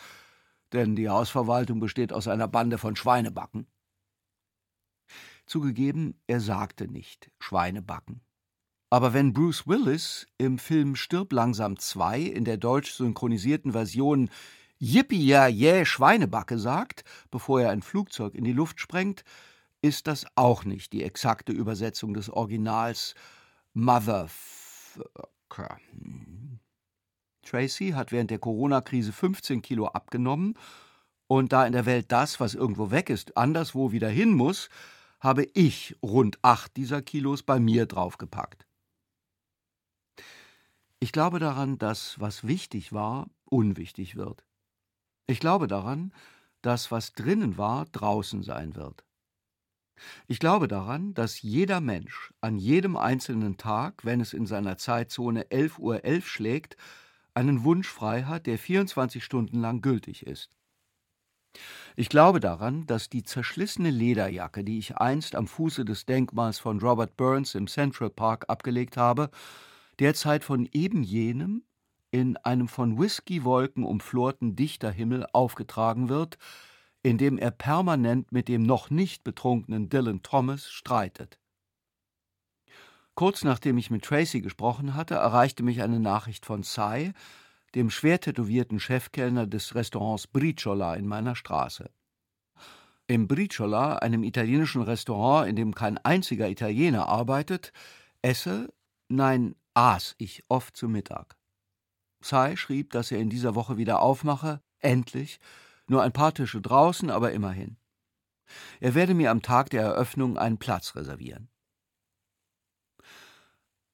denn 0.71 0.95
die 0.95 1.09
Hausverwaltung 1.09 1.79
besteht 1.79 2.13
aus 2.13 2.27
einer 2.27 2.47
Bande 2.47 2.77
von 2.77 2.95
Schweinebacken. 2.95 3.67
Zugegeben, 5.49 6.13
er 6.27 6.39
sagte 6.39 6.87
nicht 6.87 7.29
Schweinebacken. 7.39 8.21
Aber 8.91 9.13
wenn 9.15 9.33
Bruce 9.33 9.67
Willis 9.67 10.27
im 10.37 10.59
Film 10.59 10.95
Stirb 10.95 11.33
langsam 11.33 11.79
2 11.79 12.21
in 12.21 12.45
der 12.45 12.57
deutsch 12.57 12.93
synchronisierten 12.93 13.71
Version 13.71 14.29
Yippie 14.77 15.25
ja 15.25 15.47
yeah 15.47 15.85
Schweinebacke 15.85 16.59
sagt, 16.59 17.03
bevor 17.31 17.61
er 17.61 17.71
ein 17.71 17.81
Flugzeug 17.81 18.35
in 18.35 18.43
die 18.43 18.53
Luft 18.53 18.79
sprengt, 18.79 19.23
ist 19.81 20.05
das 20.05 20.27
auch 20.35 20.65
nicht 20.65 20.93
die 20.93 21.01
exakte 21.03 21.51
Übersetzung 21.51 22.13
des 22.13 22.29
Originals 22.29 23.15
Motherfucker. 23.73 25.79
Tracy 27.41 27.93
hat 27.95 28.11
während 28.11 28.29
der 28.29 28.37
Corona-Krise 28.37 29.11
15 29.11 29.63
Kilo 29.63 29.87
abgenommen 29.87 30.53
und 31.25 31.53
da 31.53 31.65
in 31.65 31.73
der 31.73 31.87
Welt 31.87 32.11
das, 32.11 32.39
was 32.39 32.53
irgendwo 32.53 32.91
weg 32.91 33.09
ist, 33.09 33.35
anderswo 33.35 33.91
wieder 33.91 34.09
hin 34.09 34.33
muss, 34.33 34.69
habe 35.19 35.45
ich 35.53 35.97
rund 36.01 36.39
acht 36.43 36.75
dieser 36.77 37.01
Kilos 37.01 37.43
bei 37.43 37.59
mir 37.59 37.85
draufgepackt. 37.85 38.65
Ich 40.99 41.11
glaube 41.11 41.39
daran, 41.39 41.77
dass 41.77 42.19
was 42.19 42.45
wichtig 42.45 42.91
war, 42.93 43.29
unwichtig 43.45 44.15
wird. 44.15 44.45
Ich 45.27 45.39
glaube 45.39 45.67
daran, 45.67 46.13
dass 46.61 46.91
was 46.91 47.13
drinnen 47.13 47.57
war, 47.57 47.85
draußen 47.85 48.43
sein 48.43 48.75
wird. 48.75 49.05
Ich 50.27 50.39
glaube 50.39 50.67
daran, 50.67 51.13
dass 51.13 51.41
jeder 51.41 51.81
Mensch 51.81 52.33
an 52.41 52.57
jedem 52.57 52.95
einzelnen 52.95 53.57
Tag, 53.57 54.05
wenn 54.05 54.21
es 54.21 54.33
in 54.33 54.45
seiner 54.45 54.77
Zeitzone 54.77 55.43
11.11 55.43 55.79
Uhr 55.79 55.95
.11 55.97 56.21
schlägt, 56.23 56.77
einen 57.33 57.63
Wunsch 57.63 57.87
frei 57.87 58.23
hat, 58.23 58.45
der 58.45 58.57
24 58.57 59.23
Stunden 59.23 59.59
lang 59.59 59.81
gültig 59.81 60.25
ist. 60.25 60.58
Ich 61.95 62.09
glaube 62.09 62.39
daran, 62.39 62.85
dass 62.87 63.09
die 63.09 63.23
zerschlissene 63.23 63.89
Lederjacke, 63.89 64.63
die 64.63 64.79
ich 64.79 64.97
einst 64.97 65.35
am 65.35 65.47
Fuße 65.47 65.83
des 65.83 66.05
Denkmals 66.05 66.59
von 66.59 66.79
Robert 66.79 67.17
Burns 67.17 67.55
im 67.55 67.67
Central 67.67 68.09
Park 68.09 68.45
abgelegt 68.47 68.97
habe, 68.97 69.29
derzeit 69.99 70.43
von 70.43 70.69
eben 70.71 71.03
jenem, 71.03 71.63
in 72.11 72.37
einem 72.37 72.67
von 72.67 72.97
Whiskywolken 72.97 73.83
umflorten 73.83 74.55
Dichterhimmel 74.55 75.27
aufgetragen 75.33 76.09
wird, 76.09 76.37
in 77.03 77.17
dem 77.17 77.37
er 77.37 77.51
permanent 77.51 78.31
mit 78.31 78.47
dem 78.47 78.63
noch 78.63 78.89
nicht 78.89 79.23
betrunkenen 79.23 79.89
Dylan 79.89 80.23
Thomas 80.23 80.69
streitet. 80.69 81.39
Kurz 83.15 83.43
nachdem 83.43 83.77
ich 83.77 83.91
mit 83.91 84.05
Tracy 84.05 84.41
gesprochen 84.41 84.95
hatte, 84.95 85.15
erreichte 85.15 85.63
mich 85.63 85.81
eine 85.81 85.99
Nachricht 85.99 86.45
von 86.45 86.63
Cy, 86.63 87.13
dem 87.75 87.89
schwer 87.89 88.19
tätowierten 88.19 88.79
Chefkellner 88.79 89.47
des 89.47 89.75
Restaurants 89.75 90.27
Briciola 90.27 90.95
in 90.95 91.07
meiner 91.07 91.35
Straße. 91.35 91.89
Im 93.07 93.27
Briciola, 93.27 93.95
einem 93.97 94.23
italienischen 94.23 94.83
Restaurant, 94.83 95.49
in 95.49 95.55
dem 95.55 95.73
kein 95.73 95.97
einziger 95.97 96.49
Italiener 96.49 97.07
arbeitet, 97.07 97.73
esse, 98.21 98.71
nein, 99.07 99.55
aß 99.73 100.15
ich 100.17 100.43
oft 100.47 100.77
zu 100.77 100.87
Mittag. 100.87 101.35
Sai 102.21 102.55
schrieb, 102.55 102.91
dass 102.91 103.11
er 103.11 103.19
in 103.19 103.29
dieser 103.29 103.55
Woche 103.55 103.77
wieder 103.77 104.01
aufmache, 104.01 104.61
endlich, 104.79 105.39
nur 105.87 106.03
ein 106.03 106.11
paar 106.11 106.33
Tische 106.33 106.61
draußen, 106.61 107.09
aber 107.09 107.31
immerhin. 107.31 107.77
Er 108.79 108.95
werde 108.95 109.13
mir 109.13 109.31
am 109.31 109.41
Tag 109.41 109.69
der 109.69 109.83
Eröffnung 109.83 110.37
einen 110.37 110.57
Platz 110.57 110.95
reservieren. 110.95 111.48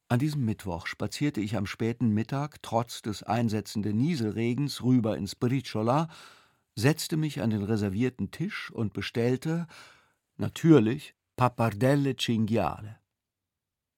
An 0.07 0.19
diesem 0.19 0.45
Mittwoch 0.45 0.85
spazierte 0.85 1.41
ich 1.41 1.55
am 1.55 1.65
späten 1.65 2.09
Mittag 2.09 2.62
trotz 2.62 3.01
des 3.01 3.24
einsetzenden 3.24 3.97
Nieselregens 3.97 4.83
rüber 4.83 5.17
ins 5.17 5.35
Briciola, 5.35 6.09
setzte 6.75 7.17
mich 7.17 7.41
an 7.41 7.50
den 7.50 7.63
reservierten 7.63 8.29
Tisch 8.29 8.69
und 8.71 8.93
bestellte, 8.93 9.65
natürlich, 10.38 11.15
Pappardelle 11.38 12.15
Cinghiale. 12.15 13.00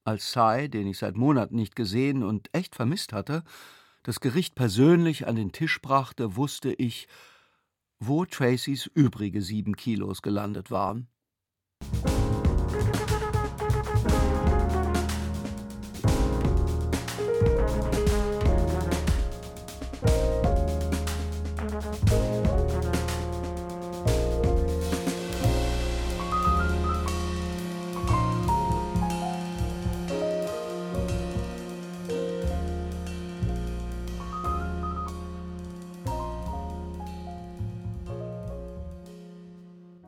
Als 0.06 0.32
Sai, 0.32 0.70
den 0.70 0.88
ich 0.88 0.98
seit 0.98 1.18
Monaten 1.18 1.56
nicht 1.56 1.76
gesehen 1.76 2.24
und 2.24 2.50
echt 2.54 2.76
vermisst 2.76 3.12
hatte, 3.12 3.44
das 4.04 4.22
Gericht 4.22 4.56
persönlich 4.56 5.28
an 5.28 5.36
den 5.36 5.52
Tisch 5.52 5.82
brachte, 5.82 6.38
wusste 6.38 6.72
ich, 6.72 7.10
wo 8.00 8.24
Tracys 8.24 8.86
übrige 8.86 9.42
sieben 9.42 9.76
Kilos 9.76 10.22
gelandet 10.22 10.72
waren. 10.72 11.10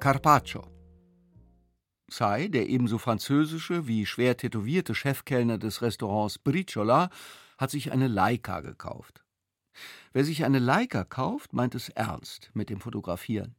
Carpaccio. 0.09 0.65
Sai, 2.09 2.47
der 2.47 2.67
ebenso 2.67 2.97
französische 2.97 3.85
wie 3.85 4.07
schwer 4.07 4.35
tätowierte 4.37 4.95
Chefkellner 4.95 5.59
des 5.59 5.83
Restaurants 5.83 6.39
Briciola, 6.39 7.11
hat 7.59 7.69
sich 7.69 7.91
eine 7.91 8.07
Leica 8.07 8.61
gekauft. 8.61 9.23
Wer 10.11 10.25
sich 10.25 10.43
eine 10.45 10.57
Leica 10.57 11.03
kauft, 11.03 11.53
meint 11.53 11.75
es 11.75 11.89
ernst 11.89 12.49
mit 12.55 12.71
dem 12.71 12.79
Fotografieren. 12.79 13.55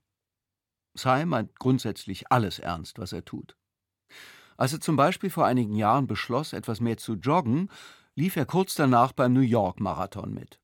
Sai 0.94 1.24
meint 1.24 1.56
grundsätzlich 1.60 2.32
alles 2.32 2.58
ernst, 2.58 2.98
was 2.98 3.12
er 3.12 3.24
tut. 3.24 3.56
Als 4.56 4.72
er 4.72 4.80
zum 4.80 4.96
Beispiel 4.96 5.30
vor 5.30 5.46
einigen 5.46 5.76
Jahren 5.76 6.08
beschloss, 6.08 6.52
etwas 6.52 6.80
mehr 6.80 6.96
zu 6.96 7.14
joggen, 7.14 7.70
lief 8.16 8.34
er 8.34 8.44
kurz 8.44 8.74
danach 8.74 9.12
beim 9.12 9.34
New 9.34 9.38
York 9.38 9.78
Marathon 9.78 10.34
mit. 10.34 10.58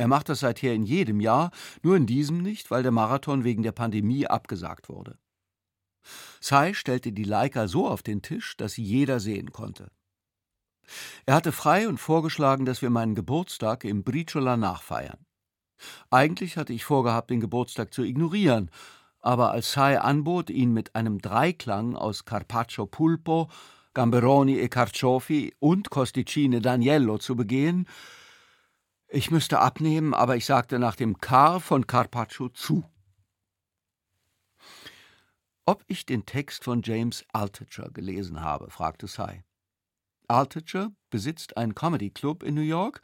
Er 0.00 0.08
macht 0.08 0.30
das 0.30 0.40
seither 0.40 0.72
in 0.72 0.84
jedem 0.84 1.20
Jahr, 1.20 1.50
nur 1.82 1.94
in 1.94 2.06
diesem 2.06 2.38
nicht, 2.38 2.70
weil 2.70 2.82
der 2.82 2.90
Marathon 2.90 3.44
wegen 3.44 3.62
der 3.62 3.72
Pandemie 3.72 4.26
abgesagt 4.26 4.88
wurde. 4.88 5.18
Sai 6.40 6.72
stellte 6.72 7.12
die 7.12 7.24
Leica 7.24 7.68
so 7.68 7.86
auf 7.86 8.02
den 8.02 8.22
Tisch, 8.22 8.56
dass 8.56 8.72
sie 8.72 8.82
jeder 8.82 9.20
sehen 9.20 9.52
konnte. 9.52 9.90
Er 11.26 11.34
hatte 11.34 11.52
frei 11.52 11.86
und 11.86 11.98
vorgeschlagen, 11.98 12.64
dass 12.64 12.80
wir 12.80 12.88
meinen 12.88 13.14
Geburtstag 13.14 13.84
im 13.84 14.02
Briciola 14.02 14.56
nachfeiern. 14.56 15.26
Eigentlich 16.08 16.56
hatte 16.56 16.72
ich 16.72 16.86
vorgehabt, 16.86 17.28
den 17.28 17.40
Geburtstag 17.40 17.92
zu 17.92 18.02
ignorieren, 18.02 18.70
aber 19.20 19.50
als 19.50 19.72
Sai 19.72 20.00
anbot, 20.00 20.48
ihn 20.48 20.72
mit 20.72 20.94
einem 20.94 21.18
Dreiklang 21.18 21.94
aus 21.94 22.24
Carpaccio 22.24 22.86
Pulpo, 22.86 23.50
Gamberoni 23.92 24.60
e 24.60 24.68
Carciofi 24.68 25.52
und 25.58 25.90
Costicine 25.90 26.60
d'Agnello 26.60 27.18
zu 27.18 27.36
begehen, 27.36 27.86
ich 29.12 29.30
müsste 29.30 29.58
abnehmen, 29.58 30.14
aber 30.14 30.36
ich 30.36 30.46
sagte 30.46 30.78
nach 30.78 30.94
dem 30.94 31.18
Car 31.18 31.60
von 31.60 31.86
Carpaccio 31.86 32.48
zu. 32.48 32.84
Ob 35.66 35.84
ich 35.88 36.06
den 36.06 36.26
Text 36.26 36.64
von 36.64 36.82
James 36.82 37.24
Altucher 37.32 37.90
gelesen 37.90 38.40
habe, 38.40 38.70
fragte 38.70 39.06
Sai. 39.06 39.44
Altucher 40.28 40.92
besitzt 41.10 41.56
einen 41.56 41.74
Comedy 41.74 42.10
Club 42.10 42.42
in 42.42 42.54
New 42.54 42.60
York. 42.60 43.02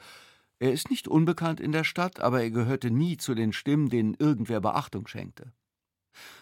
Er 0.58 0.72
ist 0.72 0.90
nicht 0.90 1.08
unbekannt 1.08 1.60
in 1.60 1.72
der 1.72 1.84
Stadt, 1.84 2.20
aber 2.20 2.40
er 2.40 2.50
gehörte 2.50 2.90
nie 2.90 3.16
zu 3.16 3.34
den 3.34 3.52
Stimmen, 3.52 3.90
denen 3.90 4.14
irgendwer 4.14 4.60
Beachtung 4.60 5.06
schenkte. 5.06 5.52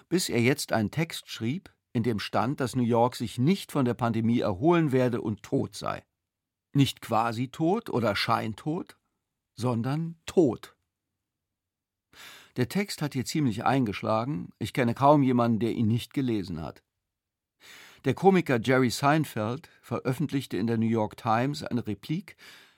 Bis 0.08 0.28
er 0.28 0.40
jetzt 0.40 0.72
einen 0.72 0.90
Text 0.90 1.30
schrieb, 1.30 1.74
in 1.92 2.02
dem 2.02 2.18
stand, 2.18 2.60
dass 2.60 2.76
New 2.76 2.82
York 2.82 3.16
sich 3.16 3.38
nicht 3.38 3.72
von 3.72 3.84
der 3.84 3.94
Pandemie 3.94 4.40
erholen 4.40 4.92
werde 4.92 5.20
und 5.20 5.42
tot 5.42 5.74
sei. 5.74 6.04
Nicht 6.74 7.00
quasi 7.00 7.48
tot 7.48 7.88
oder 7.88 8.14
scheintot, 8.14 8.96
sondern 9.54 10.16
tot. 10.26 10.76
Der 12.56 12.68
Text 12.68 13.02
hat 13.02 13.14
hier 13.14 13.24
ziemlich 13.24 13.64
eingeschlagen, 13.64 14.50
ich 14.58 14.72
kenne 14.72 14.94
kaum 14.94 15.22
jemanden, 15.22 15.58
der 15.58 15.72
ihn 15.72 15.88
nicht 15.88 16.14
gelesen 16.14 16.62
hat. 16.62 16.82
Der 18.04 18.14
Komiker 18.14 18.60
Jerry 18.60 18.90
Seinfeld 18.90 19.70
veröffentlichte 19.80 20.56
in 20.56 20.66
der 20.66 20.78
New 20.78 20.86
York 20.86 21.16
Times 21.16 21.62
eine 21.62 21.86
Replik, 21.86 22.36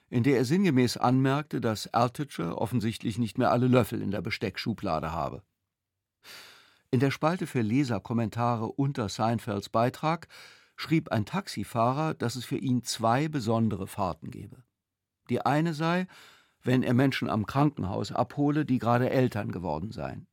in 0.09 0.23
der 0.23 0.37
er 0.37 0.45
sinngemäß 0.45 0.97
anmerkte, 0.97 1.59
dass 1.59 1.93
Altucher 1.93 2.57
offensichtlich 2.59 3.17
nicht 3.17 3.37
mehr 3.37 3.51
alle 3.51 3.67
Löffel 3.67 4.01
in 4.01 4.11
der 4.11 4.21
Besteckschublade 4.21 5.11
habe. 5.11 5.43
In 6.91 7.01
der 7.01 7.11
Spalte 7.11 7.45
für 7.45 7.61
Leserkommentare 7.61 8.67
unter 8.67 9.09
Seinfelds 9.09 9.67
Beitrag 9.67 10.29
schrieb 10.77 11.09
ein 11.11 11.25
Taxifahrer, 11.25 12.13
dass 12.13 12.37
es 12.37 12.45
für 12.45 12.57
ihn 12.57 12.83
zwei 12.83 13.27
besondere 13.27 13.87
Fahrten 13.87 14.31
gebe. 14.31 14.63
Die 15.29 15.41
eine 15.41 15.73
sei, 15.73 16.07
wenn 16.67 16.83
er 16.83 16.93
Menschen 16.93 17.29
am 17.29 17.45
Krankenhaus 17.45 18.11
abhole, 18.11 18.65
die 18.65 18.77
gerade 18.77 19.09
Eltern 19.09 19.53
geworden 19.53 19.91
seien. 19.91 20.27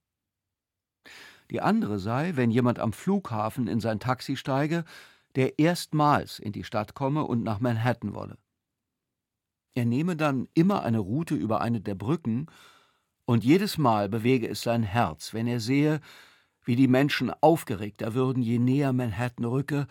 Die 1.51 1.61
andere 1.61 2.01
sei, 2.01 2.33
wenn 2.35 2.51
jemand 2.51 2.81
am 2.81 2.93
Flughafen 2.93 3.69
in 3.69 3.79
sein 3.79 4.01
Taxi 4.01 4.37
steige, 4.37 4.85
der 5.37 5.61
erstmals 5.61 6.41
in 6.41 6.51
die 6.51 6.65
Stadt 6.65 6.95
komme 6.95 7.25
und 7.25 7.45
nach 7.45 7.61
Manhattan 7.61 8.15
wolle. 8.15 8.37
Er 9.75 9.85
nehme 9.85 10.17
dann 10.17 10.49
immer 10.55 10.83
eine 10.83 10.99
Route 10.99 11.37
über 11.37 11.61
eine 11.61 11.81
der 11.81 11.95
Brücken, 11.95 12.47
und 13.27 13.43
jedes 13.43 13.79
Mal 13.79 14.09
bewege 14.09 14.49
es 14.49 14.61
sein 14.61 14.83
Herz, 14.83 15.33
wenn 15.33 15.47
er 15.47 15.61
sehe, 15.61 16.01
wie 16.65 16.77
die 16.77 16.89
Menschen 16.89 17.33
aufgeregter 17.41 18.15
würden, 18.15 18.43
je 18.43 18.59
näher 18.59 18.93
Manhattan 18.93 19.47
rücke, 19.47 19.87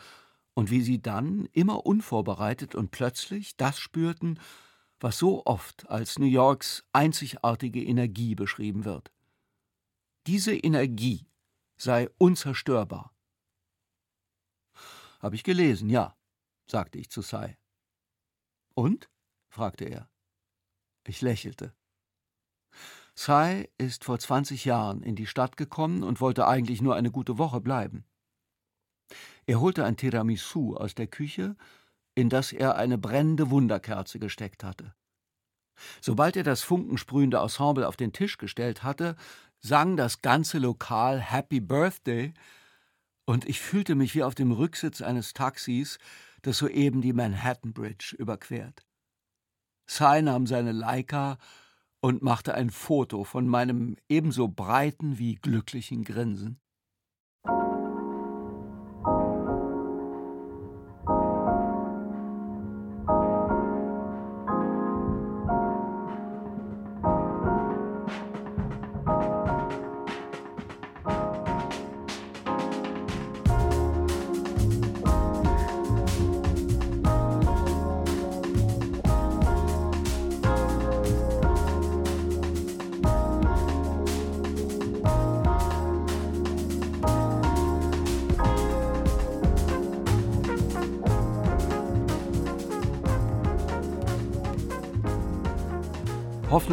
und 0.53 0.69
wie 0.69 0.82
sie 0.82 1.01
dann, 1.01 1.47
immer 1.53 1.86
unvorbereitet 1.86 2.75
und 2.75 2.91
plötzlich, 2.91 3.56
das 3.58 3.79
spürten, 3.79 4.39
was 5.03 5.17
so 5.17 5.45
oft 5.45 5.89
als 5.89 6.17
New 6.17 6.25
Yorks 6.25 6.85
einzigartige 6.93 7.83
Energie 7.83 8.35
beschrieben 8.35 8.85
wird. 8.85 9.11
Diese 10.27 10.55
Energie 10.55 11.27
sei 11.75 12.09
unzerstörbar. 12.17 13.13
Habe 15.19 15.35
ich 15.35 15.43
gelesen, 15.43 15.89
ja, 15.89 16.15
sagte 16.67 16.99
ich 16.99 17.09
zu 17.09 17.21
Sai. 17.21 17.57
Und? 18.75 19.09
fragte 19.49 19.83
er. 19.83 20.09
Ich 21.05 21.21
lächelte. 21.21 21.75
Sai 23.13 23.69
ist 23.77 24.05
vor 24.05 24.19
20 24.19 24.63
Jahren 24.63 25.03
in 25.03 25.17
die 25.17 25.27
Stadt 25.27 25.57
gekommen 25.57 26.03
und 26.03 26.21
wollte 26.21 26.47
eigentlich 26.47 26.81
nur 26.81 26.95
eine 26.95 27.11
gute 27.11 27.37
Woche 27.37 27.59
bleiben. 27.59 28.05
Er 29.47 29.59
holte 29.59 29.83
ein 29.83 29.97
Tiramisu 29.97 30.77
aus 30.77 30.95
der 30.95 31.07
Küche, 31.07 31.57
in 32.15 32.30
das 32.30 32.54
er 32.54 32.76
eine 32.76 32.97
brennende 32.97 33.49
Wunderkerze 33.49 34.19
gesteckt 34.19 34.63
hatte. 34.63 34.93
Sobald 36.02 36.36
er 36.36 36.43
das 36.43 36.62
funkensprühende 36.62 37.38
Ensemble 37.38 37.88
auf 37.88 37.97
den 37.97 38.13
Tisch 38.13 38.38
gestellt 38.38 38.84
hatte, 38.84 39.15
sang 39.60 39.97
das 39.97 40.21
ganze 40.21 40.60
Lokal 40.60 41.19
Happy 41.19 41.60
Birthday, 41.60 42.34
und 43.26 43.47
ich 43.47 43.62
fühlte 43.62 43.95
mich 43.95 44.15
wie 44.15 44.23
auf 44.23 44.36
dem 44.36 44.52
Rücksitz 44.52 45.02
eines 45.02 45.34
Taxis, 45.34 45.97
das 46.41 46.58
soeben 46.58 47.02
die 47.02 47.13
Manhattan 47.13 47.73
Bridge 47.73 48.15
überquert. 48.17 48.86
Sai 49.86 50.21
nahm 50.21 50.45
seine 50.45 50.73
Leica 50.73 51.38
und 52.02 52.21
machte 52.21 52.54
ein 52.54 52.69
Foto 52.69 53.23
von 53.23 53.47
meinem 53.47 53.95
ebenso 54.10 54.49
breiten 54.49 55.17
wie 55.17 55.36
glücklichen 55.36 56.04
Grinsen. 56.04 56.60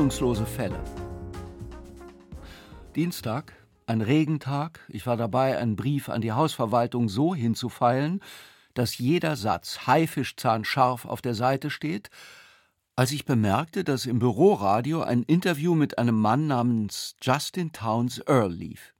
Hoffnungslose 0.01 0.47
Fälle. 0.47 0.83
Dienstag, 2.97 3.53
ein 3.85 4.01
Regentag. 4.01 4.81
Ich 4.89 5.07
war 5.07 5.19
dabei, 5.19 5.59
einen 5.59 5.77
Brief 5.77 6.09
an 6.09 6.23
die 6.23 6.33
Hausverwaltung 6.33 7.11
so 7.11 7.35
hinzufeilen, 7.35 8.23
dass 8.73 8.97
jeder 8.97 9.37
Satz 9.37 9.87
haifischzahnscharf 9.87 11.05
auf 11.05 11.21
der 11.21 11.35
Seite 11.35 11.69
steht, 11.69 12.09
als 12.97 13.13
ich 13.13 13.27
bemerkte, 13.27 13.85
dass 13.85 14.07
im 14.07 14.21
Büroradio 14.21 15.03
ein 15.03 15.23
Interview 15.23 15.75
mit 15.75 15.99
einem 15.99 16.19
Mann 16.19 16.47
namens 16.47 17.15
Justin 17.21 17.73
Towns 17.73 18.23
Earl 18.27 18.55
lief. 18.55 18.95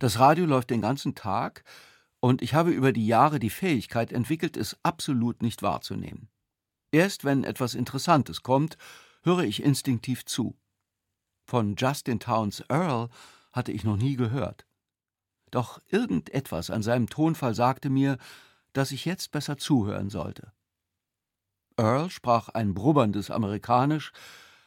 Das 0.00 0.18
Radio 0.18 0.46
läuft 0.46 0.70
den 0.70 0.80
ganzen 0.80 1.14
Tag, 1.14 1.62
und 2.18 2.42
ich 2.42 2.54
habe 2.54 2.72
über 2.72 2.92
die 2.92 3.06
Jahre 3.06 3.38
die 3.38 3.50
Fähigkeit 3.50 4.10
entwickelt, 4.12 4.56
es 4.56 4.76
absolut 4.82 5.42
nicht 5.42 5.62
wahrzunehmen. 5.62 6.28
Erst 6.90 7.24
wenn 7.24 7.44
etwas 7.44 7.76
Interessantes 7.76 8.42
kommt, 8.42 8.76
höre 9.22 9.44
ich 9.44 9.62
instinktiv 9.62 10.24
zu. 10.24 10.56
Von 11.44 11.76
Justin 11.76 12.20
Towns 12.20 12.64
Earl 12.68 13.08
hatte 13.52 13.72
ich 13.72 13.84
noch 13.84 13.96
nie 13.96 14.16
gehört. 14.16 14.66
Doch 15.50 15.80
irgendetwas 15.88 16.70
an 16.70 16.82
seinem 16.82 17.08
Tonfall 17.08 17.54
sagte 17.54 17.90
mir, 17.90 18.16
dass 18.72 18.90
ich 18.90 19.04
jetzt 19.04 19.32
besser 19.32 19.58
zuhören 19.58 20.08
sollte. 20.08 20.52
Earl 21.76 22.10
sprach 22.10 22.48
ein 22.48 22.74
brubberndes 22.74 23.30
Amerikanisch, 23.30 24.12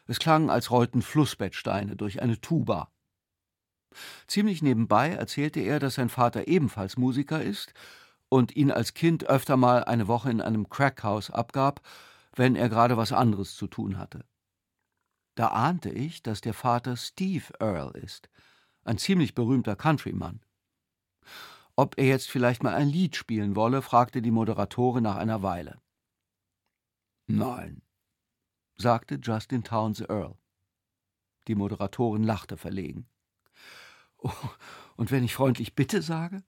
es 0.08 0.20
klang, 0.20 0.52
als 0.52 0.70
rollten 0.70 1.02
Flussbettsteine 1.02 1.96
durch 1.96 2.22
eine 2.22 2.40
Tuba. 2.40 2.92
Ziemlich 4.28 4.62
nebenbei 4.62 5.10
erzählte 5.10 5.62
er, 5.62 5.80
dass 5.80 5.96
sein 5.96 6.10
Vater 6.10 6.48
ebenfalls 6.48 6.98
Musiker 6.98 7.42
ist 7.42 7.74
und 8.30 8.56
ihn 8.56 8.72
als 8.72 8.94
Kind 8.94 9.26
öfter 9.26 9.58
mal 9.58 9.84
eine 9.84 10.08
Woche 10.08 10.30
in 10.30 10.42
einem 10.42 10.70
Crackhaus 10.70 11.32
abgab, 11.32 11.82
wenn 12.36 12.56
er 12.56 12.70
gerade 12.70 12.98
was 12.98 13.12
anderes 13.14 13.56
zu 13.56 13.68
tun 13.68 13.98
hatte. 13.98 14.26
Da 15.36 15.50
ahnte 15.50 15.90
ich, 15.90 16.24
dass 16.24 16.42
der 16.42 16.54
Vater 16.54 16.96
Steve 16.96 17.54
Earl 17.60 17.92
ist, 17.92 18.30
ein 18.84 18.98
ziemlich 18.98 19.36
berühmter 19.36 19.76
Countryman. 19.76 20.42
Ob 21.76 21.98
er 21.98 22.06
jetzt 22.06 22.30
vielleicht 22.30 22.64
mal 22.64 22.74
ein 22.74 22.88
Lied 22.88 23.18
spielen 23.18 23.56
wolle, 23.56 23.82
fragte 23.82 24.22
die 24.22 24.32
Moderatorin 24.32 25.04
nach 25.04 25.18
einer 25.18 25.44
Weile. 25.44 25.82
Nein, 27.28 27.82
sagte 28.78 29.20
Justin 29.22 29.64
Towns 29.64 30.00
Earl. 30.00 30.38
Die 31.48 31.56
Moderatorin 31.56 32.24
lachte 32.24 32.56
verlegen. 32.56 33.08
Oh, 34.18 34.32
und 34.96 35.12
wenn 35.12 35.24
ich 35.24 35.36
freundlich 35.36 35.76
bitte 35.76 36.02
sage? 36.02 36.44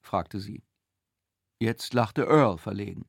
fragte 0.00 0.40
sie. 0.40 0.64
Jetzt 1.58 1.92
lachte 1.92 2.22
Earl 2.22 2.56
verlegen, 2.56 3.04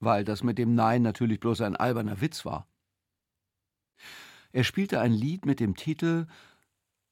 weil 0.00 0.24
das 0.24 0.42
mit 0.42 0.56
dem 0.56 0.74
Nein 0.74 1.02
natürlich 1.02 1.38
bloß 1.38 1.60
ein 1.60 1.76
alberner 1.76 2.20
Witz 2.22 2.46
war. 2.46 2.66
Er 4.52 4.64
spielte 4.64 5.00
ein 5.00 5.12
Lied 5.12 5.44
mit 5.44 5.60
dem 5.60 5.76
Titel 5.76 6.26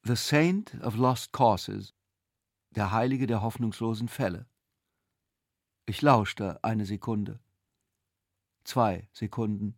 The 0.03 0.15
Saint 0.15 0.73
of 0.81 0.95
Lost 0.95 1.33
Causes, 1.33 1.93
der 2.71 2.91
Heilige 2.91 3.27
der 3.27 3.41
hoffnungslosen 3.41 4.07
Fälle. 4.07 4.47
Ich 5.85 6.01
lauschte 6.01 6.63
eine 6.63 6.85
Sekunde, 6.85 7.39
zwei 8.63 9.07
Sekunden. 9.13 9.77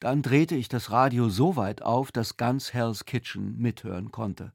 Dann 0.00 0.22
drehte 0.22 0.54
ich 0.54 0.68
das 0.68 0.90
Radio 0.90 1.28
so 1.28 1.56
weit 1.56 1.82
auf, 1.82 2.12
dass 2.12 2.36
ganz 2.36 2.72
Hell's 2.72 3.04
Kitchen 3.04 3.58
mithören 3.58 4.10
konnte. 4.10 4.52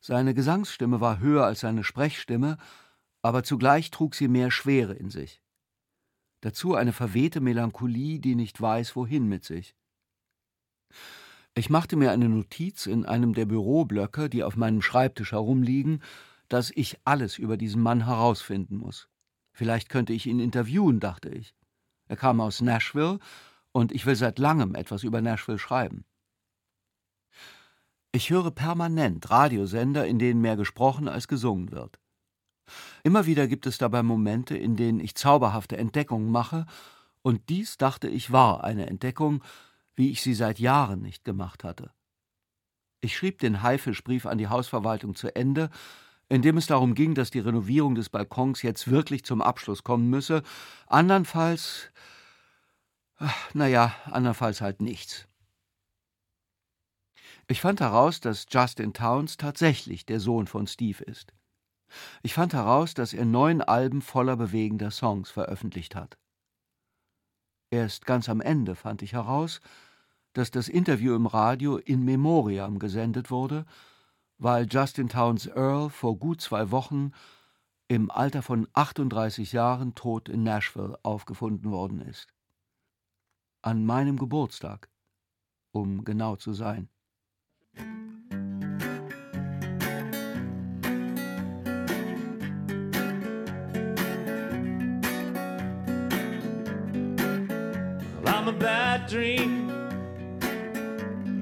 Seine 0.00 0.34
Gesangsstimme 0.34 1.00
war 1.00 1.18
höher 1.18 1.44
als 1.44 1.60
seine 1.60 1.84
Sprechstimme, 1.84 2.58
aber 3.22 3.44
zugleich 3.44 3.90
trug 3.90 4.14
sie 4.14 4.28
mehr 4.28 4.50
Schwere 4.50 4.94
in 4.94 5.10
sich. 5.10 5.42
Dazu 6.46 6.76
eine 6.76 6.92
verwehte 6.92 7.40
Melancholie, 7.40 8.20
die 8.20 8.36
nicht 8.36 8.60
weiß, 8.60 8.94
wohin 8.94 9.26
mit 9.26 9.44
sich. 9.44 9.74
Ich 11.56 11.70
machte 11.70 11.96
mir 11.96 12.12
eine 12.12 12.28
Notiz 12.28 12.86
in 12.86 13.04
einem 13.04 13.34
der 13.34 13.46
Büroblöcke, 13.46 14.30
die 14.30 14.44
auf 14.44 14.54
meinem 14.54 14.80
Schreibtisch 14.80 15.32
herumliegen, 15.32 16.04
dass 16.46 16.70
ich 16.70 17.00
alles 17.04 17.36
über 17.36 17.56
diesen 17.56 17.82
Mann 17.82 18.04
herausfinden 18.04 18.76
muss. 18.76 19.08
Vielleicht 19.50 19.88
könnte 19.88 20.12
ich 20.12 20.26
ihn 20.26 20.38
interviewen, 20.38 21.00
dachte 21.00 21.30
ich. 21.30 21.52
Er 22.06 22.14
kam 22.14 22.40
aus 22.40 22.60
Nashville, 22.60 23.18
und 23.72 23.90
ich 23.90 24.06
will 24.06 24.14
seit 24.14 24.38
langem 24.38 24.76
etwas 24.76 25.02
über 25.02 25.20
Nashville 25.20 25.58
schreiben. 25.58 26.04
Ich 28.12 28.30
höre 28.30 28.52
permanent 28.52 29.28
Radiosender, 29.28 30.06
in 30.06 30.20
denen 30.20 30.40
mehr 30.42 30.56
gesprochen 30.56 31.08
als 31.08 31.26
gesungen 31.26 31.72
wird. 31.72 31.98
Immer 33.02 33.26
wieder 33.26 33.46
gibt 33.46 33.66
es 33.66 33.78
dabei 33.78 34.02
Momente, 34.02 34.56
in 34.56 34.76
denen 34.76 35.00
ich 35.00 35.14
zauberhafte 35.14 35.76
Entdeckungen 35.76 36.30
mache, 36.30 36.66
und 37.22 37.48
dies, 37.48 37.76
dachte 37.76 38.08
ich, 38.08 38.30
war 38.30 38.62
eine 38.62 38.86
Entdeckung, 38.86 39.42
wie 39.96 40.12
ich 40.12 40.22
sie 40.22 40.34
seit 40.34 40.60
Jahren 40.60 41.02
nicht 41.02 41.24
gemacht 41.24 41.64
hatte. 41.64 41.90
Ich 43.00 43.16
schrieb 43.16 43.40
den 43.40 43.62
Haifischbrief 43.62 44.26
an 44.26 44.38
die 44.38 44.46
Hausverwaltung 44.46 45.16
zu 45.16 45.34
Ende, 45.34 45.70
in 46.28 46.42
dem 46.42 46.56
es 46.56 46.66
darum 46.66 46.94
ging, 46.94 47.14
dass 47.14 47.30
die 47.30 47.40
Renovierung 47.40 47.94
des 47.94 48.10
Balkons 48.10 48.62
jetzt 48.62 48.90
wirklich 48.90 49.24
zum 49.24 49.42
Abschluss 49.42 49.82
kommen 49.82 50.08
müsse, 50.08 50.42
andernfalls, 50.86 51.90
naja, 53.54 53.94
andernfalls 54.04 54.60
halt 54.60 54.80
nichts. 54.80 55.26
Ich 57.48 57.60
fand 57.60 57.80
heraus, 57.80 58.20
dass 58.20 58.46
Justin 58.50 58.92
Towns 58.92 59.36
tatsächlich 59.36 60.04
der 60.04 60.18
Sohn 60.18 60.46
von 60.46 60.66
Steve 60.66 61.02
ist. 61.04 61.32
Ich 62.22 62.34
fand 62.34 62.52
heraus, 62.52 62.94
dass 62.94 63.12
er 63.12 63.24
neun 63.24 63.62
Alben 63.62 64.02
voller 64.02 64.36
bewegender 64.36 64.90
Songs 64.90 65.30
veröffentlicht 65.30 65.94
hat. 65.94 66.18
Erst 67.70 68.06
ganz 68.06 68.28
am 68.28 68.40
Ende 68.40 68.74
fand 68.74 69.02
ich 69.02 69.12
heraus, 69.12 69.60
dass 70.32 70.50
das 70.50 70.68
Interview 70.68 71.14
im 71.14 71.26
Radio 71.26 71.78
in 71.78 72.04
Memoriam 72.04 72.78
gesendet 72.78 73.30
wurde, 73.30 73.64
weil 74.38 74.66
Justin 74.70 75.08
Towns 75.08 75.46
Earl 75.46 75.90
vor 75.90 76.18
gut 76.18 76.40
zwei 76.40 76.70
Wochen 76.70 77.12
im 77.88 78.10
Alter 78.10 78.42
von 78.42 78.68
38 78.72 79.52
Jahren 79.52 79.94
tot 79.94 80.28
in 80.28 80.42
Nashville 80.42 80.98
aufgefunden 81.02 81.70
worden 81.70 82.00
ist. 82.00 82.28
An 83.62 83.84
meinem 83.84 84.18
Geburtstag, 84.18 84.88
um 85.72 86.04
genau 86.04 86.36
zu 86.36 86.52
sein. 86.52 86.88
A 98.46 98.52
bad 98.52 99.08
dream, 99.08 99.66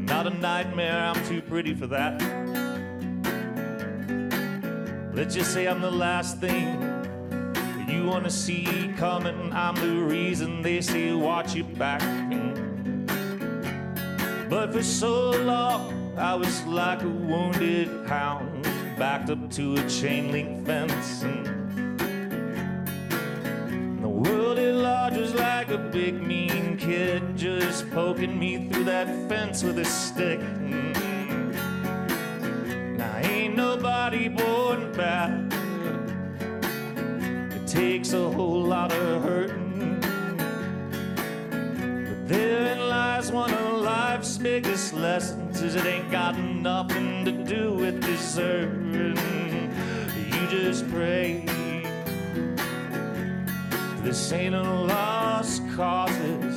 not 0.06 0.26
a 0.26 0.30
nightmare. 0.30 0.98
I'm 0.98 1.22
too 1.26 1.42
pretty 1.42 1.74
for 1.74 1.86
that. 1.88 2.18
Let's 5.12 5.34
just 5.34 5.52
say 5.52 5.66
I'm 5.66 5.82
the 5.82 5.90
last 5.90 6.40
thing 6.40 6.80
you 7.86 8.06
wanna 8.06 8.30
see 8.30 8.90
coming. 8.96 9.52
I'm 9.52 9.74
the 9.74 10.02
reason 10.02 10.62
they 10.62 10.80
say 10.80 11.12
watch 11.12 11.54
your 11.54 11.66
back. 11.76 12.00
But 14.48 14.72
for 14.72 14.82
so 14.82 15.30
long, 15.42 16.16
I 16.16 16.34
was 16.34 16.64
like 16.64 17.02
a 17.02 17.08
wounded 17.08 17.88
hound, 18.06 18.62
backed 18.98 19.28
up 19.28 19.50
to 19.50 19.74
a 19.74 19.88
chain 19.90 20.32
link 20.32 20.64
fence. 20.64 21.22
And 21.22 21.63
like 25.34 25.70
a 25.70 25.78
big 25.78 26.22
mean 26.22 26.76
kid 26.76 27.36
just 27.36 27.90
poking 27.90 28.38
me 28.38 28.68
through 28.68 28.84
that 28.84 29.06
fence 29.28 29.62
with 29.62 29.78
a 29.78 29.84
stick. 29.84 30.40
Mm-hmm. 30.40 31.52
Now, 32.96 33.16
ain't 33.18 33.56
nobody 33.56 34.28
born 34.28 34.92
bad. 34.92 35.52
It 37.52 37.66
takes 37.66 38.12
a 38.12 38.30
whole 38.30 38.62
lot 38.62 38.92
of 38.92 39.22
hurting. 39.22 40.00
But 42.08 42.28
therein 42.28 42.88
lies 42.88 43.32
one 43.32 43.52
of 43.52 43.80
life's 43.82 44.38
biggest 44.38 44.94
lessons 44.94 45.60
is 45.60 45.74
it 45.74 45.84
ain't 45.86 46.10
got 46.10 46.38
nothing 46.38 47.24
to 47.24 47.32
do 47.32 47.72
with 47.74 48.00
deserving. 48.02 49.16
You 50.32 50.46
just 50.48 50.88
pray. 50.90 51.44
This 54.04 54.32
ain't 54.32 54.54
a 54.54 54.62
lost 54.62 55.62
causes. 55.74 56.53